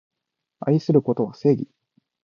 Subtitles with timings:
[0.61, 1.69] 愛することは正義